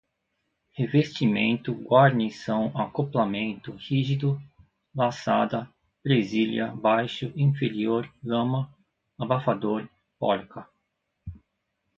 [0.75, 4.41] revestimento, guarnição, acoplamento, rígido,
[4.95, 5.69] laçada,
[6.01, 8.73] presilha, baixo, inferior, lama,
[9.15, 9.87] abafador,
[10.17, 10.67] porca